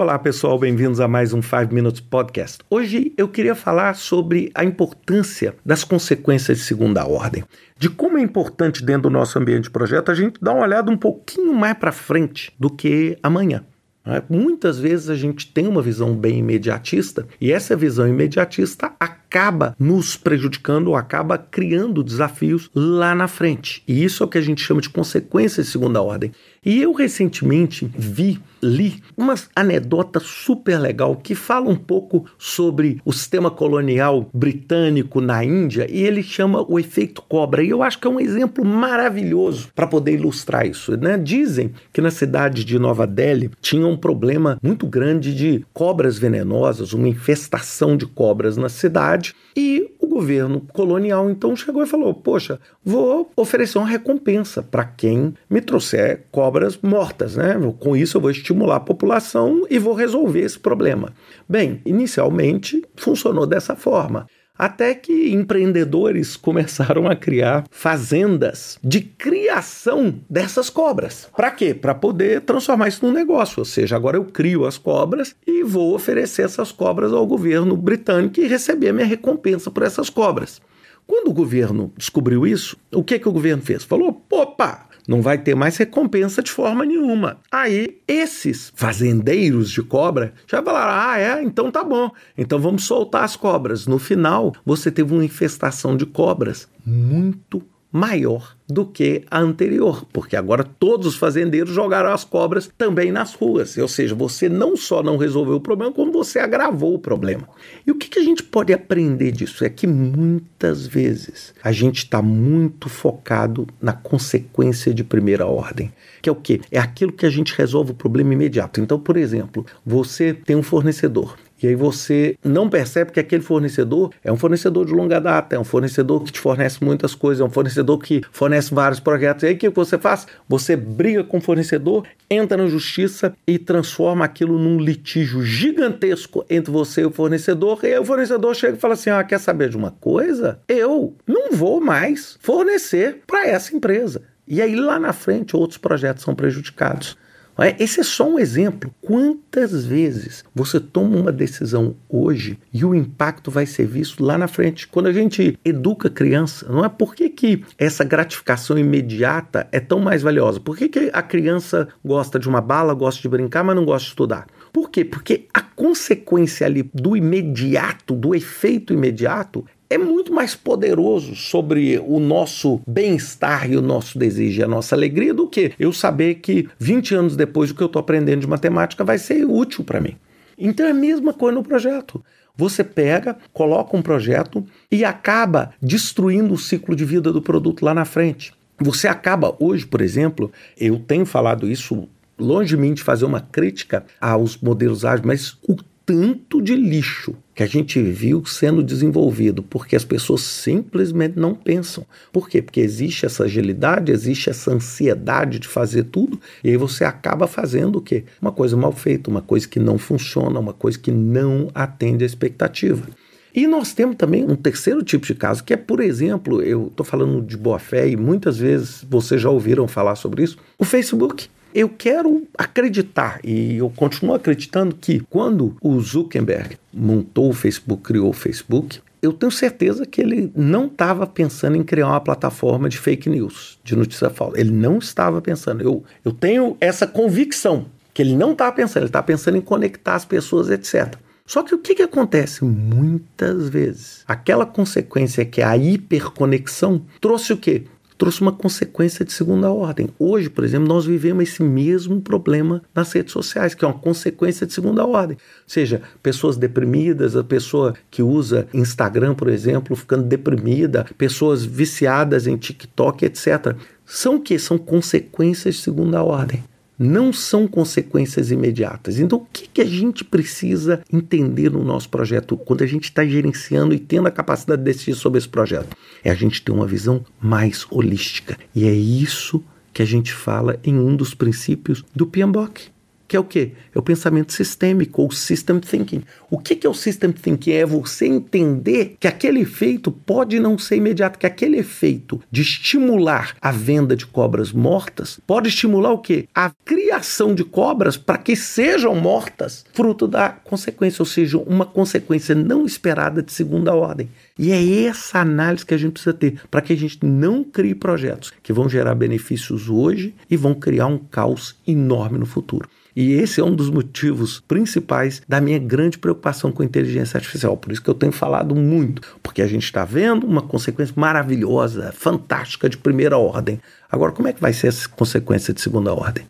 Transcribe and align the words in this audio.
Olá 0.00 0.18
pessoal, 0.18 0.58
bem-vindos 0.58 0.98
a 0.98 1.06
mais 1.06 1.34
um 1.34 1.42
5 1.42 1.74
Minutes 1.74 2.00
Podcast. 2.00 2.60
Hoje 2.70 3.12
eu 3.18 3.28
queria 3.28 3.54
falar 3.54 3.94
sobre 3.94 4.50
a 4.54 4.64
importância 4.64 5.54
das 5.62 5.84
consequências 5.84 6.56
de 6.56 6.64
segunda 6.64 7.06
ordem, 7.06 7.44
de 7.76 7.90
como 7.90 8.16
é 8.16 8.22
importante 8.22 8.82
dentro 8.82 9.02
do 9.02 9.10
nosso 9.10 9.38
ambiente 9.38 9.64
de 9.64 9.70
projeto 9.70 10.10
a 10.10 10.14
gente 10.14 10.40
dar 10.40 10.54
uma 10.54 10.62
olhada 10.62 10.90
um 10.90 10.96
pouquinho 10.96 11.52
mais 11.52 11.76
para 11.76 11.92
frente 11.92 12.50
do 12.58 12.70
que 12.70 13.18
amanhã. 13.22 13.62
Né? 14.06 14.22
Muitas 14.28 14.78
vezes 14.78 15.10
a 15.10 15.14
gente 15.14 15.46
tem 15.52 15.66
uma 15.66 15.82
visão 15.82 16.16
bem 16.16 16.38
imediatista 16.38 17.26
e 17.40 17.52
essa 17.52 17.76
visão 17.76 18.08
imediatista 18.08 18.92
acaba 18.98 19.76
nos 19.78 20.16
prejudicando 20.16 20.88
ou 20.88 20.96
acaba 20.96 21.36
criando 21.36 22.02
desafios 22.02 22.70
lá 22.74 23.14
na 23.14 23.28
frente. 23.28 23.82
E 23.86 24.02
isso 24.02 24.22
é 24.22 24.26
o 24.26 24.28
que 24.28 24.38
a 24.38 24.42
gente 24.42 24.62
chama 24.62 24.80
de 24.80 24.88
consequências 24.88 25.66
de 25.66 25.72
segunda 25.72 26.00
ordem. 26.00 26.32
E 26.64 26.82
eu 26.82 26.92
recentemente 26.92 27.90
vi, 27.96 28.38
li 28.62 29.02
uma 29.16 29.34
anedota 29.56 30.20
super 30.20 30.78
legal 30.78 31.16
que 31.16 31.34
fala 31.34 31.70
um 31.70 31.76
pouco 31.76 32.26
sobre 32.36 33.00
o 33.02 33.14
sistema 33.14 33.50
colonial 33.50 34.28
britânico 34.34 35.22
na 35.22 35.42
Índia 35.42 35.86
e 35.90 36.02
ele 36.02 36.22
chama 36.22 36.62
o 36.68 36.78
efeito 36.78 37.22
cobra. 37.22 37.62
E 37.62 37.70
eu 37.70 37.82
acho 37.82 37.98
que 37.98 38.06
é 38.06 38.10
um 38.10 38.20
exemplo 38.20 38.62
maravilhoso 38.62 39.70
para 39.74 39.86
poder 39.86 40.12
ilustrar 40.12 40.66
isso. 40.66 40.94
Né? 40.98 41.16
Dizem 41.16 41.72
que 41.94 42.02
na 42.02 42.10
cidade 42.10 42.62
de 42.62 42.78
Nova 42.78 43.06
Delhi 43.06 43.50
tinha 43.62 43.86
um 43.86 43.96
problema 43.96 44.58
muito 44.62 44.86
grande 44.86 45.34
de 45.34 45.64
cobras 45.72 46.18
venenosas, 46.18 46.92
uma 46.92 47.08
infestação 47.08 47.96
de 47.96 48.04
cobras 48.04 48.58
na 48.58 48.68
cidade. 48.68 49.34
E 49.56 49.90
governo 50.20 50.60
colonial 50.74 51.30
então 51.30 51.56
chegou 51.56 51.82
e 51.82 51.86
falou: 51.86 52.12
Poxa, 52.12 52.60
vou 52.84 53.30
oferecer 53.34 53.78
uma 53.78 53.86
recompensa 53.86 54.62
para 54.62 54.84
quem 54.84 55.34
me 55.48 55.62
trouxer 55.62 56.26
cobras 56.30 56.78
mortas, 56.82 57.36
né? 57.36 57.54
Com 57.78 57.96
isso 57.96 58.18
eu 58.18 58.20
vou 58.20 58.30
estimular 58.30 58.76
a 58.76 58.80
população 58.80 59.66
e 59.70 59.78
vou 59.78 59.94
resolver 59.94 60.40
esse 60.40 60.58
problema. 60.58 61.14
Bem, 61.48 61.80
inicialmente 61.86 62.82
funcionou 62.96 63.46
dessa 63.46 63.74
forma. 63.74 64.26
Até 64.60 64.94
que 64.94 65.30
empreendedores 65.30 66.36
começaram 66.36 67.08
a 67.08 67.16
criar 67.16 67.64
fazendas 67.70 68.78
de 68.84 69.00
criação 69.00 70.20
dessas 70.28 70.68
cobras. 70.68 71.30
Para 71.34 71.50
quê? 71.50 71.72
Para 71.72 71.94
poder 71.94 72.42
transformar 72.42 72.88
isso 72.88 73.06
num 73.06 73.10
negócio. 73.10 73.60
Ou 73.60 73.64
seja, 73.64 73.96
agora 73.96 74.18
eu 74.18 74.24
crio 74.26 74.66
as 74.66 74.76
cobras 74.76 75.34
e 75.46 75.64
vou 75.64 75.94
oferecer 75.94 76.42
essas 76.42 76.70
cobras 76.70 77.10
ao 77.10 77.26
governo 77.26 77.74
britânico 77.74 78.38
e 78.38 78.46
receber 78.46 78.90
a 78.90 78.92
minha 78.92 79.06
recompensa 79.06 79.70
por 79.70 79.82
essas 79.82 80.10
cobras. 80.10 80.60
Quando 81.06 81.28
o 81.28 81.34
governo 81.34 81.90
descobriu 81.96 82.46
isso, 82.46 82.76
o 82.92 83.02
que, 83.02 83.18
que 83.18 83.28
o 83.30 83.32
governo 83.32 83.62
fez? 83.62 83.82
Falou: 83.82 84.22
opa, 84.30 84.89
não 85.10 85.20
vai 85.20 85.36
ter 85.36 85.56
mais 85.56 85.76
recompensa 85.76 86.40
de 86.40 86.52
forma 86.52 86.84
nenhuma. 86.84 87.38
Aí 87.50 87.98
esses 88.06 88.72
fazendeiros 88.76 89.68
de 89.68 89.82
cobra 89.82 90.32
já 90.46 90.62
falaram: 90.62 91.10
ah, 91.10 91.18
é, 91.18 91.42
então 91.42 91.68
tá 91.68 91.82
bom, 91.82 92.12
então 92.38 92.60
vamos 92.60 92.84
soltar 92.84 93.24
as 93.24 93.34
cobras. 93.34 93.88
No 93.88 93.98
final, 93.98 94.54
você 94.64 94.88
teve 94.88 95.12
uma 95.12 95.24
infestação 95.24 95.96
de 95.96 96.06
cobras 96.06 96.68
muito 96.86 97.60
maior 97.92 98.56
do 98.68 98.86
que 98.86 99.24
a 99.30 99.40
anterior, 99.40 100.04
porque 100.12 100.36
agora 100.36 100.62
todos 100.62 101.06
os 101.08 101.16
fazendeiros 101.16 101.74
jogaram 101.74 102.12
as 102.12 102.24
cobras 102.24 102.70
também 102.78 103.10
nas 103.10 103.34
ruas. 103.34 103.76
Ou 103.76 103.88
seja, 103.88 104.14
você 104.14 104.48
não 104.48 104.76
só 104.76 105.02
não 105.02 105.16
resolveu 105.16 105.56
o 105.56 105.60
problema, 105.60 105.92
como 105.92 106.12
você 106.12 106.38
agravou 106.38 106.94
o 106.94 106.98
problema. 106.98 107.48
E 107.84 107.90
o 107.90 107.96
que, 107.96 108.18
a 108.18 108.22
gente 108.22 108.42
pode 108.42 108.72
aprender 108.72 109.32
disso? 109.32 109.64
É 109.64 109.68
que 109.68 109.86
muitas 109.86 110.86
vezes 110.86 111.54
a 111.62 111.72
gente 111.72 111.98
está 111.98 112.22
muito 112.22 112.88
focado 112.88 113.66
na 113.80 113.92
consequência 113.92 114.92
de 114.94 115.02
primeira 115.02 115.46
ordem, 115.46 115.92
que 116.22 116.28
é 116.28 116.32
o 116.32 116.36
quê? 116.36 116.60
É 116.70 116.78
aquilo 116.78 117.12
que 117.12 117.26
a 117.26 117.30
gente 117.30 117.54
resolve 117.56 117.92
o 117.92 117.94
problema 117.94 118.34
imediato. 118.34 118.80
Então, 118.80 119.00
por 119.00 119.16
exemplo, 119.16 119.64
você 119.84 120.32
tem 120.32 120.54
um 120.54 120.62
fornecedor 120.62 121.36
e 121.62 121.68
aí 121.68 121.74
você 121.74 122.36
não 122.44 122.68
percebe 122.68 123.12
que 123.12 123.20
aquele 123.20 123.42
fornecedor 123.42 124.10
é 124.24 124.32
um 124.32 124.36
fornecedor 124.36 124.86
de 124.86 124.92
longa 124.92 125.20
data, 125.20 125.56
é 125.56 125.58
um 125.58 125.64
fornecedor 125.64 126.22
que 126.24 126.32
te 126.32 126.40
fornece 126.40 126.82
muitas 126.82 127.14
coisas, 127.14 127.40
é 127.40 127.44
um 127.44 127.50
fornecedor 127.50 127.98
que 127.98 128.22
fornece 128.32 128.74
vários 128.74 129.00
projetos. 129.00 129.42
E 129.42 129.46
aí 129.48 129.54
o 129.54 129.58
que 129.58 129.68
você 129.68 129.98
faz? 129.98 130.26
Você 130.48 130.74
briga 130.76 131.22
com 131.22 131.38
o 131.38 131.40
fornecedor, 131.40 132.06
entra 132.30 132.56
na 132.56 132.66
justiça 132.66 133.34
e 133.46 133.58
transforma 133.58 134.24
aquilo 134.24 134.58
num 134.58 134.78
litígio 134.78 135.42
gigantesco 135.42 136.44
entre 136.48 136.72
você 136.72 137.02
e 137.02 137.06
o 137.06 137.10
fornecedor. 137.10 137.80
E 137.82 137.88
aí 137.88 137.98
o 137.98 138.04
fornecedor 138.04 138.54
chega 138.54 138.76
e 138.76 138.80
fala 138.80 138.94
assim: 138.94 139.10
ah, 139.10 139.22
quer 139.22 139.38
saber 139.38 139.68
de 139.68 139.76
uma 139.76 139.90
coisa? 139.90 140.58
Eu 140.68 141.14
não 141.26 141.52
vou 141.52 141.80
mais 141.80 142.38
fornecer 142.40 143.22
para 143.26 143.46
essa 143.46 143.74
empresa. 143.76 144.22
E 144.46 144.60
aí 144.60 144.74
lá 144.74 144.98
na 144.98 145.12
frente 145.12 145.56
outros 145.56 145.78
projetos 145.78 146.24
são 146.24 146.34
prejudicados. 146.34 147.16
É? 147.58 147.76
Esse 147.78 148.00
é 148.00 148.02
só 148.02 148.28
um 148.28 148.38
exemplo. 148.38 148.92
Quantas 149.00 149.84
vezes 149.84 150.44
você 150.54 150.80
toma 150.80 151.16
uma 151.16 151.32
decisão 151.32 151.94
hoje 152.08 152.58
e 152.72 152.84
o 152.84 152.94
impacto 152.94 153.50
vai 153.50 153.66
ser 153.66 153.86
visto 153.86 154.24
lá 154.24 154.38
na 154.38 154.48
frente? 154.48 154.88
Quando 154.88 155.06
a 155.06 155.12
gente 155.12 155.58
educa 155.64 156.08
criança, 156.08 156.66
não 156.70 156.84
é 156.84 156.88
por 156.88 157.14
que, 157.14 157.28
que 157.28 157.64
essa 157.76 158.02
gratificação 158.02 158.78
imediata 158.78 159.68
é 159.70 159.80
tão 159.80 160.00
mais 160.00 160.22
valiosa? 160.22 160.58
Por 160.58 160.76
que, 160.76 160.88
que 160.88 161.10
a 161.12 161.22
criança 161.22 161.88
gosta 162.04 162.38
de 162.38 162.48
uma 162.48 162.60
bala, 162.60 162.94
gosta 162.94 163.20
de 163.20 163.28
brincar, 163.28 163.62
mas 163.62 163.76
não 163.76 163.84
gosta 163.84 164.04
de 164.04 164.10
estudar? 164.10 164.46
Por 164.72 164.90
quê? 164.90 165.04
Porque 165.04 165.46
a 165.52 165.60
consequência 165.60 166.66
ali 166.66 166.88
do 166.94 167.16
imediato, 167.16 168.14
do 168.14 168.34
efeito 168.34 168.92
imediato, 168.92 169.64
é 169.90 169.98
muito 169.98 170.32
mais 170.32 170.54
poderoso 170.54 171.34
sobre 171.34 171.98
o 172.06 172.20
nosso 172.20 172.80
bem-estar 172.86 173.68
e 173.68 173.76
o 173.76 173.82
nosso 173.82 174.16
desejo 174.16 174.60
e 174.60 174.62
a 174.62 174.68
nossa 174.68 174.94
alegria 174.94 175.34
do 175.34 175.48
que 175.48 175.72
eu 175.80 175.92
saber 175.92 176.36
que 176.36 176.68
20 176.78 177.14
anos 177.16 177.36
depois 177.36 177.70
do 177.70 177.74
que 177.74 177.82
eu 177.82 177.88
estou 177.88 177.98
aprendendo 177.98 178.42
de 178.42 178.46
matemática 178.46 179.02
vai 179.02 179.18
ser 179.18 179.44
útil 179.44 179.82
para 179.82 180.00
mim. 180.00 180.16
Então 180.56 180.86
é 180.86 180.92
a 180.92 180.94
mesma 180.94 181.32
coisa 181.32 181.58
no 181.58 181.64
projeto. 181.64 182.22
Você 182.56 182.84
pega, 182.84 183.36
coloca 183.52 183.96
um 183.96 184.02
projeto 184.02 184.64
e 184.92 185.04
acaba 185.04 185.72
destruindo 185.82 186.54
o 186.54 186.58
ciclo 186.58 186.94
de 186.94 187.04
vida 187.04 187.32
do 187.32 187.42
produto 187.42 187.84
lá 187.84 187.92
na 187.92 188.04
frente. 188.04 188.52
Você 188.78 189.08
acaba 189.08 189.56
hoje, 189.58 189.86
por 189.86 190.00
exemplo, 190.00 190.52
eu 190.78 191.00
tenho 191.00 191.26
falado 191.26 191.68
isso 191.68 192.08
longe 192.38 192.76
de 192.76 192.80
mim 192.80 192.94
de 192.94 193.02
fazer 193.02 193.24
uma 193.24 193.40
crítica 193.40 194.04
aos 194.20 194.56
modelos 194.56 195.04
ágeis, 195.04 195.26
mas 195.26 195.58
o 195.68 195.76
tanto 196.10 196.60
de 196.60 196.74
lixo 196.74 197.36
que 197.54 197.62
a 197.62 197.66
gente 197.66 198.02
viu 198.02 198.44
sendo 198.44 198.82
desenvolvido, 198.82 199.62
porque 199.62 199.94
as 199.94 200.04
pessoas 200.04 200.40
simplesmente 200.40 201.38
não 201.38 201.54
pensam. 201.54 202.04
Por 202.32 202.48
quê? 202.48 202.60
Porque 202.60 202.80
existe 202.80 203.26
essa 203.26 203.44
agilidade, 203.44 204.10
existe 204.10 204.50
essa 204.50 204.72
ansiedade 204.72 205.60
de 205.60 205.68
fazer 205.68 206.02
tudo, 206.02 206.40
e 206.64 206.70
aí 206.70 206.76
você 206.76 207.04
acaba 207.04 207.46
fazendo 207.46 207.98
o 207.98 208.02
quê? 208.02 208.24
Uma 208.42 208.50
coisa 208.50 208.76
mal 208.76 208.90
feita, 208.90 209.30
uma 209.30 209.40
coisa 209.40 209.68
que 209.68 209.78
não 209.78 209.98
funciona, 209.98 210.58
uma 210.58 210.72
coisa 210.72 210.98
que 210.98 211.12
não 211.12 211.70
atende 211.72 212.24
a 212.24 212.26
expectativa. 212.26 213.06
E 213.54 213.68
nós 213.68 213.94
temos 213.94 214.16
também 214.16 214.42
um 214.42 214.56
terceiro 214.56 215.04
tipo 215.04 215.24
de 215.24 215.34
caso, 215.36 215.62
que 215.62 215.72
é, 215.72 215.76
por 215.76 216.00
exemplo, 216.00 216.60
eu 216.60 216.88
estou 216.88 217.06
falando 217.06 217.40
de 217.40 217.56
boa 217.56 217.78
fé 217.78 218.08
e 218.08 218.16
muitas 218.16 218.58
vezes 218.58 219.06
vocês 219.08 219.40
já 219.40 219.48
ouviram 219.48 219.86
falar 219.86 220.16
sobre 220.16 220.42
isso, 220.42 220.58
o 220.76 220.84
Facebook. 220.84 221.48
Eu 221.74 221.88
quero 221.88 222.46
acreditar, 222.58 223.40
e 223.44 223.76
eu 223.76 223.90
continuo 223.90 224.34
acreditando, 224.34 224.94
que 224.94 225.20
quando 225.30 225.76
o 225.80 226.00
Zuckerberg 226.00 226.76
montou 226.92 227.50
o 227.50 227.52
Facebook, 227.52 228.02
criou 228.02 228.30
o 228.30 228.32
Facebook, 228.32 229.00
eu 229.22 229.32
tenho 229.32 229.52
certeza 229.52 230.06
que 230.06 230.20
ele 230.20 230.50
não 230.56 230.86
estava 230.86 231.26
pensando 231.26 231.76
em 231.76 231.82
criar 231.82 232.08
uma 232.08 232.20
plataforma 232.20 232.88
de 232.88 232.98
fake 232.98 233.28
news, 233.28 233.78
de 233.84 233.94
notícia 233.94 234.30
falsa. 234.30 234.58
Ele 234.58 234.70
não 234.70 234.98
estava 234.98 235.40
pensando. 235.42 235.82
Eu, 235.82 236.02
eu 236.24 236.32
tenho 236.32 236.76
essa 236.80 237.06
convicção 237.06 237.86
que 238.14 238.22
ele 238.22 238.34
não 238.34 238.52
estava 238.52 238.72
pensando, 238.72 239.02
ele 239.02 239.08
estava 239.08 239.26
pensando 239.26 239.56
em 239.56 239.60
conectar 239.60 240.14
as 240.14 240.24
pessoas, 240.24 240.70
etc. 240.70 241.14
Só 241.46 241.62
que 241.62 241.74
o 241.74 241.78
que, 241.78 241.96
que 241.96 242.02
acontece? 242.02 242.64
Muitas 242.64 243.68
vezes, 243.68 244.24
aquela 244.26 244.64
consequência 244.64 245.44
que 245.44 245.60
é 245.60 245.64
a 245.64 245.76
hiperconexão 245.76 247.02
trouxe 247.20 247.52
o 247.52 247.56
quê? 247.56 247.84
Trouxe 248.20 248.42
uma 248.42 248.52
consequência 248.52 249.24
de 249.24 249.32
segunda 249.32 249.70
ordem. 249.70 250.10
Hoje, 250.18 250.50
por 250.50 250.62
exemplo, 250.62 250.86
nós 250.86 251.06
vivemos 251.06 251.42
esse 251.42 251.62
mesmo 251.62 252.20
problema 252.20 252.82
nas 252.94 253.10
redes 253.12 253.32
sociais, 253.32 253.74
que 253.74 253.82
é 253.82 253.88
uma 253.88 253.98
consequência 253.98 254.66
de 254.66 254.74
segunda 254.74 255.06
ordem. 255.06 255.38
Ou 255.38 255.62
seja, 255.66 256.02
pessoas 256.22 256.58
deprimidas, 256.58 257.34
a 257.34 257.42
pessoa 257.42 257.94
que 258.10 258.22
usa 258.22 258.68
Instagram, 258.74 259.34
por 259.34 259.48
exemplo, 259.48 259.96
ficando 259.96 260.24
deprimida, 260.24 261.06
pessoas 261.16 261.64
viciadas 261.64 262.46
em 262.46 262.58
TikTok, 262.58 263.24
etc. 263.24 263.74
São 264.04 264.34
o 264.36 264.40
que? 264.40 264.58
São 264.58 264.76
consequências 264.76 265.76
de 265.76 265.80
segunda 265.80 266.22
ordem 266.22 266.62
não 267.02 267.32
são 267.32 267.66
consequências 267.66 268.50
imediatas. 268.50 269.18
Então, 269.18 269.38
o 269.38 269.46
que, 269.50 269.66
que 269.66 269.80
a 269.80 269.86
gente 269.86 270.22
precisa 270.22 271.00
entender 271.10 271.70
no 271.70 271.82
nosso 271.82 272.10
projeto 272.10 272.58
quando 272.58 272.82
a 272.82 272.86
gente 272.86 273.04
está 273.04 273.24
gerenciando 273.24 273.94
e 273.94 273.98
tendo 273.98 274.28
a 274.28 274.30
capacidade 274.30 274.82
de 274.82 274.84
decidir 274.84 275.14
sobre 275.14 275.38
esse 275.38 275.48
projeto? 275.48 275.96
É 276.22 276.30
a 276.30 276.34
gente 276.34 276.60
ter 276.60 276.72
uma 276.72 276.86
visão 276.86 277.24
mais 277.40 277.86
holística. 277.90 278.58
E 278.74 278.86
é 278.86 278.92
isso 278.92 279.64
que 279.94 280.02
a 280.02 280.06
gente 280.06 280.34
fala 280.34 280.78
em 280.84 280.98
um 280.98 281.16
dos 281.16 281.32
princípios 281.32 282.04
do 282.14 282.26
PMBOK 282.26 282.90
que 283.30 283.36
é 283.36 283.40
o 283.40 283.44
quê? 283.44 283.70
É 283.94 283.98
o 283.98 284.02
pensamento 284.02 284.52
sistêmico, 284.52 285.22
ou 285.22 285.30
system 285.30 285.78
thinking. 285.78 286.24
O 286.50 286.58
que, 286.58 286.74
que 286.74 286.84
é 286.84 286.90
o 286.90 286.94
system 286.94 287.30
thinking? 287.30 287.70
É 287.70 287.86
você 287.86 288.26
entender 288.26 289.14
que 289.20 289.28
aquele 289.28 289.60
efeito 289.60 290.10
pode 290.10 290.58
não 290.58 290.76
ser 290.76 290.96
imediato, 290.96 291.38
que 291.38 291.46
aquele 291.46 291.76
efeito 291.78 292.42
de 292.50 292.62
estimular 292.62 293.54
a 293.62 293.70
venda 293.70 294.16
de 294.16 294.26
cobras 294.26 294.72
mortas 294.72 295.38
pode 295.46 295.68
estimular 295.68 296.10
o 296.10 296.18
quê? 296.18 296.48
A 296.52 296.72
criação 296.84 297.54
de 297.54 297.62
cobras 297.62 298.16
para 298.16 298.36
que 298.36 298.56
sejam 298.56 299.14
mortas, 299.14 299.84
fruto 299.92 300.26
da 300.26 300.48
consequência, 300.48 301.22
ou 301.22 301.26
seja, 301.26 301.56
uma 301.56 301.86
consequência 301.86 302.52
não 302.52 302.84
esperada 302.84 303.44
de 303.44 303.52
segunda 303.52 303.94
ordem. 303.94 304.28
E 304.58 304.72
é 304.72 305.04
essa 305.04 305.38
análise 305.38 305.86
que 305.86 305.94
a 305.94 305.98
gente 305.98 306.14
precisa 306.14 306.34
ter 306.34 306.60
para 306.68 306.82
que 306.82 306.92
a 306.92 306.96
gente 306.96 307.24
não 307.24 307.62
crie 307.62 307.94
projetos 307.94 308.52
que 308.60 308.72
vão 308.72 308.88
gerar 308.88 309.14
benefícios 309.14 309.88
hoje 309.88 310.34
e 310.50 310.56
vão 310.56 310.74
criar 310.74 311.06
um 311.06 311.16
caos 311.16 311.76
enorme 311.86 312.36
no 312.36 312.44
futuro. 312.44 312.88
E 313.14 313.32
esse 313.32 313.60
é 313.60 313.64
um 313.64 313.74
dos 313.74 313.90
motivos 313.90 314.60
principais 314.60 315.42
da 315.48 315.60
minha 315.60 315.78
grande 315.78 316.18
preocupação 316.18 316.70
com 316.70 316.82
a 316.82 316.86
inteligência 316.86 317.36
artificial. 317.36 317.76
Por 317.76 317.92
isso 317.92 318.02
que 318.02 318.08
eu 318.08 318.14
tenho 318.14 318.32
falado 318.32 318.74
muito, 318.74 319.22
porque 319.42 319.62
a 319.62 319.66
gente 319.66 319.84
está 319.84 320.04
vendo 320.04 320.46
uma 320.46 320.62
consequência 320.62 321.14
maravilhosa, 321.16 322.12
fantástica 322.12 322.88
de 322.88 322.96
primeira 322.96 323.36
ordem. 323.36 323.80
Agora, 324.10 324.32
como 324.32 324.48
é 324.48 324.52
que 324.52 324.60
vai 324.60 324.72
ser 324.72 324.88
essa 324.88 325.08
consequência 325.08 325.74
de 325.74 325.80
segunda 325.80 326.12
ordem? 326.14 326.44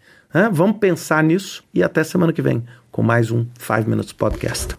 Vamos 0.52 0.78
pensar 0.78 1.24
nisso 1.24 1.64
e 1.74 1.82
até 1.82 2.04
semana 2.04 2.32
que 2.32 2.42
vem 2.42 2.62
com 2.90 3.02
mais 3.02 3.30
um 3.30 3.46
5 3.58 3.88
Minutes 3.88 4.12
Podcast. 4.12 4.76